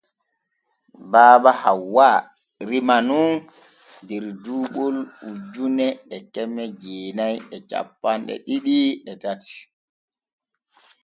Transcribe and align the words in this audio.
Baba 1.11 1.51
Hawwa 1.61 2.09
rimaa 2.69 3.01
nun 3.07 3.31
der 4.07 4.25
duuɓol 4.43 4.95
ujune 5.29 5.87
e 6.15 6.17
keme 6.33 6.63
jeenay 6.81 7.35
e 7.55 7.57
cappanɗe 7.69 8.33
ɗiɗi 8.45 8.77
e 9.11 9.13
tati. 9.21 9.55